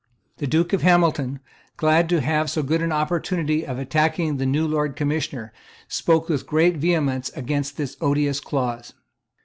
The 0.37 0.47
Duke 0.47 0.73
of 0.73 0.81
Hamilton, 0.81 1.41
glad 1.77 2.09
to 2.09 2.21
have 2.21 2.49
so 2.49 2.63
good 2.63 2.81
an 2.81 2.91
Opportunity 2.91 3.67
of 3.67 3.77
attacking 3.77 4.37
the 4.37 4.47
new 4.47 4.65
Lord 4.67 4.95
Commissioner, 4.95 5.53
spoke 5.87 6.27
with 6.27 6.47
great 6.47 6.77
vehemence 6.77 7.29
against 7.35 7.77
this 7.77 7.97
odious 8.01 8.39
clause. 8.39 8.93